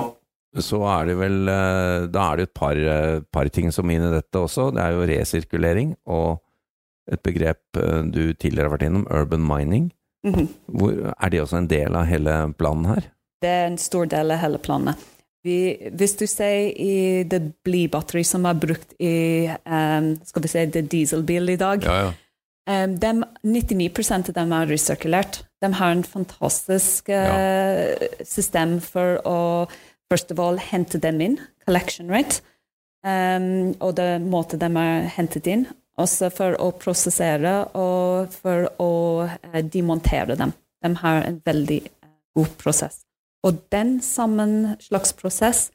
så 0.57 0.81
er 0.95 1.11
det 1.11 1.19
vel 1.19 1.39
eh, 1.51 2.07
Da 2.09 2.25
er 2.31 2.39
det 2.39 2.49
et 2.49 2.57
par, 2.57 2.79
eh, 2.79 3.21
par 3.29 3.53
ting 3.53 3.69
som 3.75 3.89
er 3.89 3.99
inn 3.99 4.09
i 4.09 4.15
dette 4.15 4.41
også. 4.41 4.71
Det 4.73 4.81
er 4.81 4.97
jo 4.97 5.09
resirkulering 5.13 5.93
og 6.09 6.39
et 7.09 7.21
begrep 7.25 7.77
du 8.13 8.35
tidligere 8.37 8.67
har 8.67 8.73
vært 8.75 8.83
innom, 8.85 9.07
urban 9.09 9.41
mining. 9.41 9.87
Mhm. 10.27 10.47
Hvor, 10.67 11.13
er 11.15 11.29
det 11.31 11.41
også 11.41 11.61
en 11.61 11.69
del 11.71 11.95
av 11.95 12.09
hele 12.09 12.35
planen 12.59 12.89
her? 12.91 13.07
Det 13.39 13.49
er 13.49 13.69
en 13.69 13.77
stor 13.79 14.09
del 14.11 14.33
av 14.35 14.41
hele 14.41 14.59
planen. 14.59 14.97
Vi, 15.47 15.77
hvis 15.95 16.17
du 16.19 16.25
ser 16.27 16.73
i 16.75 17.23
det 17.23 17.39
blybatteri 17.63 18.25
som 18.27 18.43
er 18.49 18.57
brukt 18.59 18.91
i 18.99 19.47
um, 19.63 20.09
skal 20.27 20.43
vi 20.43 20.51
si, 20.51 20.65
det 20.73 20.89
dieselbil 20.91 21.53
i 21.53 21.55
dag, 21.59 21.85
Ja, 21.87 22.09
ja. 22.09 22.83
um, 22.83 22.97
dem, 22.99 23.23
99% 23.47 24.33
av 24.33 24.35
dem 24.35 24.51
er 24.57 24.67
resirkulert. 24.67 25.39
De 25.63 25.71
har 25.79 25.95
en 25.95 26.03
fantastisk 26.03 27.07
uh, 27.07 27.95
system 28.27 28.81
for 28.83 29.21
å 29.23 29.39
først 30.11 30.35
av 30.35 30.43
all 30.43 30.59
hente 30.59 30.99
dem 30.99 31.21
inn, 31.23 31.39
collection 31.63 32.11
rate, 32.11 32.41
um, 33.07 33.71
og 33.79 33.95
det 33.95 34.09
måte 34.25 34.59
de 34.59 34.67
er 34.83 35.07
hentet 35.15 35.47
inn, 35.47 35.69
også 35.99 36.29
for 36.33 36.55
å 36.61 36.69
prosessere 36.79 37.53
og 37.77 38.31
for 38.33 38.67
å 38.81 38.91
eh, 39.27 39.61
demontere 39.65 40.37
dem. 40.39 40.53
De 40.83 40.93
har 41.01 41.25
en 41.27 41.41
veldig 41.45 41.79
eh, 41.85 42.13
god 42.37 42.53
prosess. 42.61 43.01
Og 43.47 43.61
den 43.71 43.97
samme 44.03 44.75
slags 44.83 45.13
prosess 45.15 45.69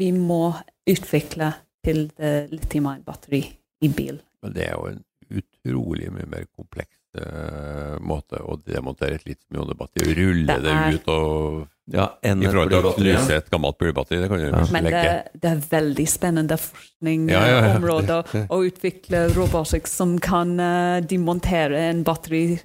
vi 0.00 0.10
må 0.12 0.54
utvikle 0.88 1.52
til 1.86 2.08
det 2.18 2.48
lithium-batteri 2.52 3.42
i 3.86 3.88
bil. 3.88 4.18
Men 4.42 4.52
det 4.56 4.66
er 4.68 4.74
jo 4.76 4.90
en 4.90 5.02
utrolig 5.36 6.10
mye 6.14 6.26
mer 6.30 6.44
kompleks 6.54 6.98
eh, 7.18 7.96
måte 8.04 8.38
å 8.42 8.58
demontere 8.66 9.16
et 9.18 9.24
litium-ionebatteri. 9.28 10.12
Rulle 10.18 10.46
Det 10.52 10.62
det, 10.66 10.74
er- 10.76 10.98
ut 11.00 11.08
og 11.14 11.64
Ja, 11.94 12.06
enn 12.26 12.42
I 12.42 12.48
forhold 12.48 12.72
til 12.72 12.86
å 12.88 12.92
knuse 12.96 13.36
et 13.38 13.50
gammelt 13.52 13.76
blybatteri, 13.78 14.18
det 14.18 14.30
kan 14.30 14.40
du 14.40 14.46
Ja. 14.46 14.62
Men 14.74 14.88
det, 14.90 15.02
det 15.38 15.50
er 15.52 15.60
veldig 15.70 16.06
spennende 16.10 16.58
Ja, 17.30 17.42
ja, 17.46 17.60
ja. 17.78 18.46
å 18.54 18.58
utvikle 18.66 19.28
robotikk 19.36 19.86
som 19.86 20.16
kan 20.18 20.58
eh, 20.58 20.98
demontere 21.06 21.86
en 21.92 22.02
batteri 22.06 22.58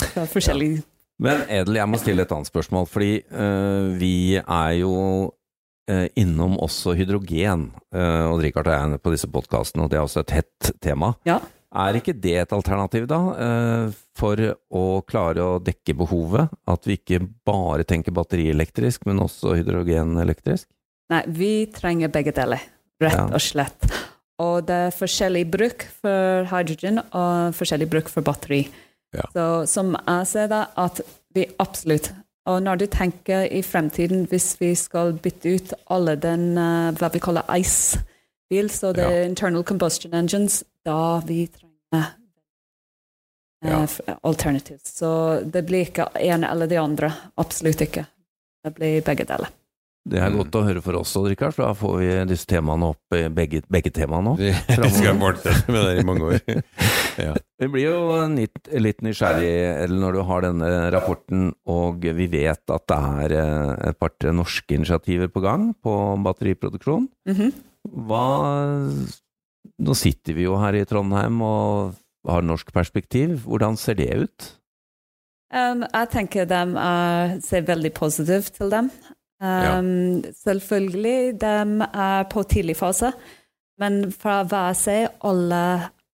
fra 0.00 0.24
forskjellige 0.30 0.82
Men 1.22 1.44
Edel, 1.52 1.76
jeg 1.76 1.90
må 1.90 2.00
stille 2.00 2.24
et 2.24 2.32
annet 2.34 2.48
spørsmål, 2.48 2.88
fordi 2.90 3.20
uh, 3.30 3.92
vi 3.94 4.40
er 4.40 4.72
jo 4.80 4.94
uh, 5.30 6.06
innom 6.18 6.56
også 6.58 6.96
hydrogen. 6.98 7.68
Uh, 7.94 8.32
og 8.32 8.40
Richard 8.42 8.66
og 8.66 8.74
jeg 8.74 8.96
er 8.96 9.02
på 9.04 9.12
disse 9.14 9.30
podkastene, 9.30 9.84
og 9.84 9.92
det 9.92 10.00
er 10.00 10.02
også 10.02 10.24
et 10.24 10.34
hett 10.40 10.72
tema. 10.82 11.12
Ja. 11.28 11.38
Er 11.72 11.96
ikke 11.96 12.12
det 12.12 12.34
et 12.36 12.52
alternativ, 12.52 13.06
da, 13.08 13.18
eh, 13.40 13.92
for 14.18 14.36
å 14.36 14.84
klare 15.08 15.40
å 15.40 15.60
dekke 15.64 15.96
behovet? 15.96 16.52
At 16.68 16.84
vi 16.84 16.98
ikke 16.98 17.22
bare 17.48 17.86
tenker 17.88 18.12
batterielektrisk, 18.12 19.06
men 19.08 19.22
også 19.24 19.56
hydrogenelektrisk? 19.56 20.68
Nei, 21.12 21.22
vi 21.28 21.52
trenger 21.72 22.12
begge 22.12 22.34
deler, 22.36 22.60
rett 23.00 23.24
og 23.24 23.40
slett. 23.40 23.88
Og 24.42 24.66
det 24.68 24.78
er 24.88 24.96
forskjellig 24.96 25.46
bruk 25.52 25.86
for 26.02 26.48
hydrogen 26.50 27.00
og 27.04 27.56
forskjellig 27.56 27.88
bruk 27.88 28.08
for 28.12 28.24
batteri. 28.26 28.66
Ja. 29.16 29.24
Så 29.32 29.46
som 29.68 29.96
jeg 29.96 30.28
ser 30.28 30.48
det, 30.52 30.66
at 30.76 31.00
vi 31.34 31.46
absolutt 31.60 32.12
Og 32.42 32.58
når 32.58 32.80
du 32.80 32.86
tenker 32.90 33.44
i 33.54 33.60
fremtiden, 33.62 34.24
hvis 34.26 34.56
vi 34.58 34.72
skal 34.74 35.12
bytte 35.14 35.52
ut 35.54 35.68
alle 35.94 36.16
den 36.18 36.56
eh, 36.58 36.88
hva 36.98 37.06
vi 37.14 37.20
kaller 37.22 37.46
ICE-bil, 37.46 38.66
så 38.66 38.90
det 38.90 39.04
er 39.06 39.28
internal 39.28 39.62
combustion 39.62 40.10
engines, 40.10 40.64
da 40.84 41.20
vi 41.26 41.46
trenger 41.46 41.72
eh, 41.94 42.10
Ja. 43.64 43.86
alternatives. 44.22 44.82
Så 44.98 45.40
det 45.46 45.62
blir 45.68 45.86
ikke 45.86 46.08
en 46.18 46.44
eller 46.44 46.66
det 46.66 46.80
andre. 46.82 47.12
Absolutt 47.38 47.80
ikke. 47.84 48.06
Det 48.64 48.74
blir 48.74 49.02
begge 49.06 49.24
deler. 49.26 49.48
Det 50.04 50.18
er 50.18 50.30
Mm. 50.30 50.38
godt 50.38 50.56
å 50.58 50.64
høre 50.66 50.80
for 50.82 50.96
oss 50.98 51.14
òg, 51.14 51.28
Rikard, 51.30 51.54
for 51.54 51.62
da 51.62 51.74
får 51.78 51.98
vi 52.00 52.24
disse 52.26 52.44
temaene 52.50 52.88
opp, 52.90 52.98
i 53.14 53.28
begge, 53.30 53.60
begge 53.70 53.92
temaene 53.94 54.32
òg. 54.34 54.38
Vi 54.82 54.90
skal 54.90 55.14
fortsette 55.20 55.68
med 55.70 55.84
det 55.86 56.00
i 56.00 56.02
mange 56.04 56.22
år. 56.26 56.40
Ja. 57.22 57.34
Vi 57.60 57.66
blir 57.68 57.84
jo 57.92 58.26
litt, 58.34 58.68
litt 58.80 59.02
nysgjerrig 59.04 59.82
eller 59.84 60.00
når 60.00 60.12
du 60.16 60.22
har 60.24 60.40
denne 60.40 60.90
rapporten, 60.90 61.52
og 61.68 62.00
vi 62.00 62.26
vet 62.26 62.64
at 62.72 62.86
det 62.88 62.96
er 62.98 63.34
eh, 63.36 63.90
et 63.90 63.98
par-tre 64.00 64.32
norske 64.32 64.74
initiativer 64.74 65.28
på 65.28 65.42
gang 65.44 65.74
på 65.84 65.92
batteriproduksjon. 66.24 67.06
Mhm. 67.28 67.52
Hva 68.08 68.24
Nå 69.82 69.94
sitter 69.98 70.36
vi 70.36 70.46
jo 70.46 70.56
her 70.60 70.76
i 70.78 70.84
Trondheim 70.86 71.40
og 71.42 71.96
har 72.28 72.44
norsk 72.46 72.70
perspektiv. 72.74 73.40
Hvordan 73.46 73.78
ser 73.80 73.98
det 73.98 74.10
ut? 74.14 74.50
Um, 75.52 75.82
jeg 75.84 76.08
tenker 76.12 76.46
de 76.48 76.60
er, 76.80 77.34
ser 77.44 77.66
veldig 77.68 77.92
positivt 77.96 78.54
til 78.56 78.70
dem. 78.72 78.90
Um, 79.42 80.22
Selvfølgelig, 80.44 81.40
de 81.42 81.54
er 81.90 82.28
på 82.30 82.44
tidlig 82.46 82.76
fase, 82.78 83.10
men 83.82 84.06
fra 84.14 84.42
hva 84.46 84.68
jeg 84.70 84.78
ser, 84.80 85.08
alle 85.26 85.64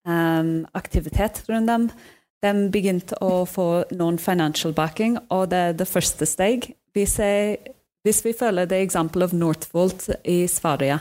um, 0.08 0.64
aktivitet 0.78 1.42
rundt 1.50 1.68
dem, 1.68 1.90
de 2.42 2.52
begynte 2.72 3.18
å 3.20 3.44
få 3.46 3.84
noen 3.98 4.18
financial 4.22 4.72
backing, 4.72 5.18
og 5.34 5.50
det 5.52 5.58
er 5.58 5.78
det 5.78 5.90
første 5.90 6.26
steg. 6.26 6.70
Vi 6.94 7.04
ser, 7.06 7.58
hvis 8.06 8.22
vi 8.24 8.32
følger 8.38 8.70
det 8.70 8.80
eksempelet 8.86 9.34
av 9.34 9.38
Northvolt 9.38 10.08
i 10.24 10.40
Sverige, 10.50 11.00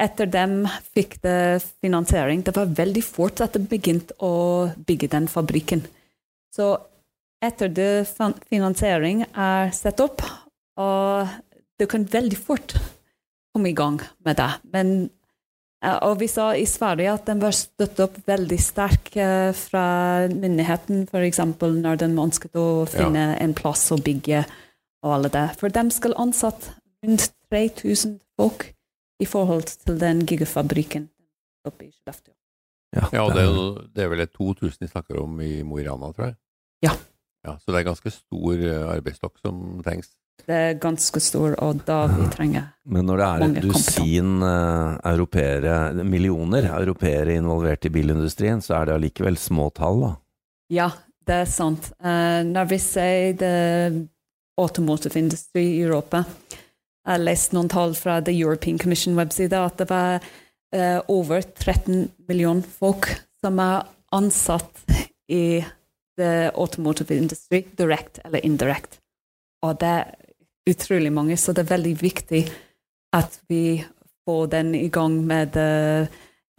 etter 0.00 0.26
dem 0.26 0.64
fikk 0.94 1.20
det 1.22 1.62
finansiering. 1.82 2.42
Det 2.42 2.54
var 2.56 2.72
veldig 2.74 3.04
fort 3.06 3.42
at 3.44 3.54
det 3.54 3.68
begynte 3.70 4.16
å 4.22 4.70
bygge 4.86 5.12
den 5.12 5.28
fabrikken. 5.30 5.84
Så 6.54 6.74
etter 7.44 7.70
det 7.72 8.06
finansiering 8.48 9.24
er 9.30 9.72
satt 9.76 10.00
opp, 10.02 10.24
og 10.80 11.30
det 11.78 11.88
kan 11.90 12.06
veldig 12.10 12.38
fort 12.38 12.76
komme 13.54 13.70
i 13.70 13.76
gang 13.76 14.00
med 14.26 14.38
det. 14.40 14.50
Men, 14.72 15.10
eh, 15.84 15.98
og 16.02 16.18
vi 16.22 16.28
sa 16.30 16.50
i 16.54 16.66
Sverige 16.66 17.14
at 17.14 17.26
den 17.26 17.42
var 17.42 17.54
støttet 17.54 18.04
opp 18.06 18.18
veldig 18.26 18.58
sterk 18.58 19.14
eh, 19.16 19.52
fra 19.54 19.86
myndigheten, 20.30 21.06
f.eks. 21.10 21.42
når 21.60 22.00
den 22.02 22.18
ønsket 22.18 22.56
å 22.58 22.86
finne 22.90 23.34
en 23.38 23.54
plass 23.54 23.90
å 23.94 24.00
bygge 24.00 24.44
og 25.04 25.18
alle 25.18 25.30
det. 25.30 25.48
For 25.60 25.68
de 25.68 25.84
skal 25.94 26.16
ansette 26.18 26.74
rundt 27.04 27.30
3000 27.52 28.18
folk 28.40 28.70
i 29.22 29.26
forhold 29.28 29.68
til 29.70 29.98
den 30.00 30.24
gigafabrikken 30.26 31.08
oppe 31.68 31.88
i 31.88 31.92
Skellefteå. 31.92 32.34
Ja, 32.94 33.24
og 33.24 33.32
det 33.34 33.42
er, 33.42 33.54
det 33.94 34.04
er 34.04 34.10
vel 34.12 34.22
et 34.22 34.34
2000 34.36 34.84
vi 34.84 34.90
snakker 34.90 35.18
om 35.22 35.40
i 35.42 35.62
Mo 35.66 35.80
i 35.82 35.86
Rana, 35.86 36.12
tror 36.14 36.28
jeg. 36.28 36.36
Ja. 36.84 36.92
ja. 37.46 37.56
Så 37.58 37.72
det 37.72 37.80
er 37.80 37.88
ganske 37.88 38.12
stor 38.12 38.52
eh, 38.60 38.84
arbeidsstokk 38.92 39.40
som 39.42 39.80
trengs. 39.86 40.12
Det 40.44 40.54
er 40.54 40.78
ganske 40.82 41.20
stor, 41.22 41.54
og 41.62 41.84
da 41.86 42.04
vi 42.10 42.26
trenger 42.34 42.66
Men 42.90 43.06
når 43.06 43.20
det 43.20 43.26
er 43.26 43.44
et 43.44 43.58
dusin 43.64 44.42
uh, 44.42 44.98
europeere, 45.06 45.76
millioner 46.04 46.66
europeere 46.74 47.36
involvert 47.38 47.86
i 47.86 47.92
bilindustrien, 47.94 48.60
så 48.60 48.80
er 48.80 48.90
det 48.90 48.96
allikevel 48.98 49.38
små 49.40 49.70
tall, 49.74 50.02
da. 50.02 50.10
Ja, 50.74 50.88
det 51.24 51.38
er 51.44 51.48
sant. 51.48 51.92
Eh, 52.02 52.42
når 52.50 52.66
vi 52.68 52.80
sier 52.82 53.38
det 53.40 53.54
automotive 54.60 55.18
industry 55.22 55.64
i 55.78 55.82
Europa 55.86 56.24
Jeg 57.04 57.18
har 57.18 57.24
lest 57.24 57.52
noen 57.52 57.68
tall 57.68 57.92
fra 57.98 58.20
The 58.24 58.32
European 58.32 58.78
Commission-webside 58.80 59.58
at 59.60 59.80
det 59.82 59.90
var 59.90 60.24
uh, 60.24 61.00
over 61.12 61.44
13 61.44 62.08
millioner 62.28 62.64
folk 62.64 63.10
som 63.44 63.60
er 63.60 63.84
ansatt 64.14 64.84
i 65.28 65.60
the 66.16 66.50
automotive 66.54 67.12
industry, 67.12 67.64
direct 67.76 68.22
eller 68.24 68.44
indirect. 68.46 69.00
Og 69.64 69.76
det 69.80 69.90
er 69.90 70.14
utrolig 70.70 71.12
mange, 71.12 71.36
så 71.36 71.52
det 71.52 71.66
er 71.66 71.74
veldig 71.74 71.94
viktig 72.00 72.44
at 73.14 73.36
vi 73.52 73.82
får 74.24 74.46
den 74.54 74.72
i 74.78 74.88
gang 74.88 75.18
med 75.28 75.52
the, 75.52 76.08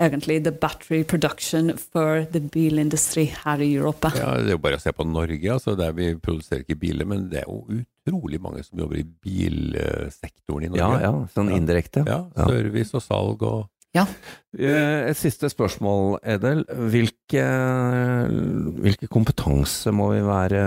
egentlig 0.01 0.43
the 0.43 0.51
battery 0.51 1.03
production 1.03 1.73
for 1.77 2.25
the 2.31 2.39
bilindustri 2.39 3.25
her 3.45 3.61
i 3.61 3.73
Europa. 3.73 4.11
Ja, 4.15 4.37
Det 4.37 4.53
er 4.53 4.57
jo 4.59 4.61
bare 4.61 4.77
å 4.77 4.83
se 4.83 4.93
på 4.93 5.07
Norge, 5.09 5.51
altså, 5.51 5.75
der 5.75 5.91
vi 5.97 6.13
produserer 6.15 6.61
ikke 6.61 6.81
biler, 6.85 7.09
men 7.09 7.29
det 7.31 7.41
er 7.41 7.49
jo 7.49 7.81
utrolig 8.05 8.39
mange 8.41 8.63
som 8.63 8.79
jobber 8.79 9.01
i 9.01 9.05
bilsektoren 9.05 10.67
i 10.67 10.71
Norge. 10.73 10.99
ja, 11.01 11.07
ja 11.07 11.13
sånn 11.33 11.51
indirekte. 11.55 12.05
Ja, 12.07 12.25
service 12.35 12.93
og 12.97 13.03
salg 13.05 13.45
og 13.45 13.65
ja. 13.95 14.03
Et 14.59 15.15
siste 15.15 15.47
spørsmål, 15.47 16.17
Edel. 16.27 16.65
Hvilke, 16.67 17.45
hvilke 18.83 19.07
kompetanse 19.07 19.93
må 19.95 20.09
vi 20.11 20.19
være 20.25 20.65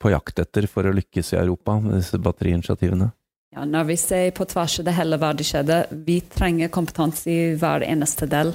på 0.00 0.12
jakt 0.12 0.40
etter 0.40 0.64
for 0.70 0.88
å 0.88 0.94
lykkes 0.96 1.34
i 1.34 1.40
Europa 1.42 1.76
med 1.82 1.98
disse 1.98 2.16
batteriinitiativene? 2.16 3.10
Ja, 3.56 3.64
når 3.68 3.90
vi 3.90 3.98
ser 4.00 4.30
på 4.36 4.48
tvers 4.48 4.78
av 4.80 4.88
det 4.88 4.96
hele 4.96 5.20
verdikjedet, 5.20 5.82
vi 6.08 6.18
trenger 6.32 6.72
kompetanse 6.72 7.28
i 7.28 7.38
hver 7.60 7.84
eneste 7.84 8.28
del. 8.28 8.54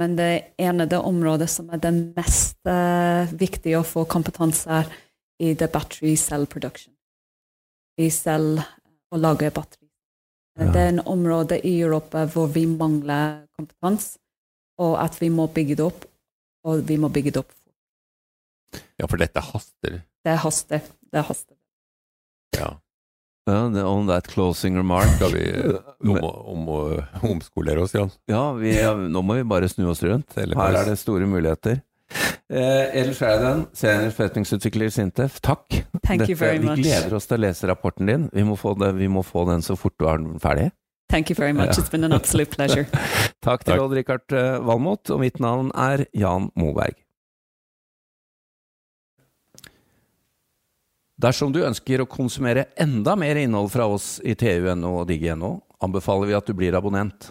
Men 0.00 0.16
det 0.16 0.30
ene 0.60 0.88
det 0.88 1.00
området 1.00 1.50
som 1.52 1.68
er 1.72 1.80
det 1.82 1.92
mest 2.16 2.56
uh, 2.68 3.28
viktige 3.36 3.80
å 3.80 3.84
få 3.84 4.06
kompetanse 4.08 4.68
er 4.80 4.88
i 5.40 5.52
the 5.56 5.68
battery 5.68 6.14
cell 6.16 6.46
production. 6.48 6.92
I 8.00 8.08
selv 8.14 8.62
å 9.12 9.20
lage 9.20 9.50
batteri. 9.52 9.88
Ja. 10.58 10.70
Det 10.72 10.80
er 10.80 10.92
en 10.94 11.02
område 11.08 11.60
i 11.66 11.76
Europa 11.80 12.24
hvor 12.32 12.50
vi 12.54 12.66
mangler 12.68 13.44
kompetanse, 13.56 14.18
og 14.80 14.96
at 15.02 15.18
vi 15.20 15.30
må 15.32 15.46
bygge 15.52 15.76
det 15.78 15.86
opp, 15.86 16.04
og 16.66 16.84
vi 16.88 16.98
må 17.00 17.10
bygge 17.12 17.34
det 17.36 17.42
opp. 17.44 17.56
Ja, 19.00 19.08
for 19.08 19.20
dette 19.20 19.42
haster? 19.44 20.00
Det 20.24 20.36
haster. 20.44 20.84
Det 21.10 21.24
haster. 21.28 21.56
Ja. 22.56 22.74
Ja, 23.48 23.64
on 23.88 24.06
that 24.06 24.28
closing 24.28 24.76
remark. 24.76 25.08
Skal 25.16 25.32
vi 25.32 25.44
om, 26.10 26.18
om, 26.22 26.68
om, 26.68 27.30
omskolere 27.30 27.82
oss, 27.82 27.94
Jan? 27.94 28.12
Ja, 28.30 28.52
vi, 28.52 28.74
nå 29.10 29.22
må 29.24 29.40
vi 29.40 29.46
bare 29.48 29.68
snu 29.68 29.88
oss 29.90 30.02
rundt. 30.06 30.36
Her 30.36 30.76
er 30.76 30.84
det 30.86 30.98
store 31.00 31.26
muligheter. 31.26 31.80
Eh, 32.50 32.98
Edel 32.98 33.14
Sheridan, 33.14 33.66
senior 33.76 34.10
forretningsutvikler 34.16 34.88
i 34.88 34.94
Sintef, 34.94 35.38
takk. 35.44 35.68
Thank 36.02 36.24
Dette, 36.24 36.32
you 36.32 36.38
very 36.38 36.58
much. 36.58 36.80
Vi 36.80 36.88
gleder 36.88 37.14
oss 37.14 37.30
til 37.30 37.38
å 37.38 37.44
lese 37.44 37.68
rapporten 37.70 38.10
din. 38.10 38.26
Vi 38.34 38.42
må 38.46 38.56
få, 38.58 38.74
det, 38.80 38.90
vi 38.98 39.06
må 39.06 39.22
få 39.26 39.44
den 39.46 39.62
så 39.62 39.76
fort 39.78 39.94
du 40.00 40.08
har 40.08 40.18
den 40.18 40.40
ferdig. 40.42 40.70
Thank 41.10 41.30
you 41.30 41.36
very 41.38 41.52
much. 41.52 41.78
It's 41.78 41.90
been 41.90 42.04
an 42.04 42.12
absolute 42.12 42.50
pleasure. 42.54 42.86
takk 43.46 43.62
til 43.66 43.82
Odd-Rikard 43.82 44.34
eh, 44.34 44.58
Valmot, 44.66 45.10
og 45.10 45.22
mitt 45.22 45.38
navn 45.42 45.70
er 45.78 46.04
Jan 46.14 46.50
Moberg. 46.58 46.98
Dersom 51.20 51.52
du 51.52 51.60
ønsker 51.66 52.00
å 52.00 52.08
konsumere 52.08 52.70
enda 52.80 53.14
mer 53.18 53.36
innhold 53.36 53.68
fra 53.74 53.86
oss 53.90 54.14
i 54.24 54.34
TU.no 54.38 54.94
og 55.02 55.10
Digi.no, 55.10 55.58
anbefaler 55.84 56.30
vi 56.30 56.38
at 56.38 56.48
du 56.48 56.54
blir 56.56 56.78
abonnent. 56.78 57.30